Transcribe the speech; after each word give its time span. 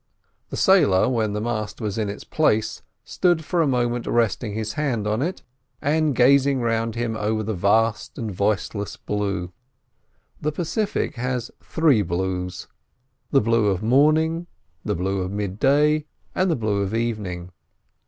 The 0.49 0.57
sailor, 0.57 1.07
when 1.07 1.33
the 1.33 1.39
mast 1.41 1.79
was 1.79 1.99
in 1.99 2.09
its 2.09 2.23
place, 2.23 2.81
stood 3.03 3.45
for 3.45 3.61
a 3.61 3.67
moment 3.67 4.07
resting 4.07 4.55
his 4.55 4.73
hand 4.73 5.05
on 5.05 5.21
it, 5.21 5.43
and 5.79 6.15
gazing 6.15 6.59
around 6.59 6.95
him 6.95 7.15
over 7.15 7.43
the 7.43 7.53
vast 7.53 8.17
and 8.17 8.31
voiceless 8.33 8.97
blue. 8.97 9.53
The 10.41 10.51
Pacific 10.51 11.17
has 11.17 11.51
three 11.61 12.01
blues: 12.01 12.67
the 13.29 13.41
blue 13.41 13.67
of 13.67 13.83
morning, 13.83 14.47
the 14.83 14.95
blue 14.95 15.19
of 15.19 15.31
midday, 15.31 16.05
and 16.33 16.49
the 16.49 16.55
blue 16.55 16.81
of 16.81 16.95
evening. 16.95 17.51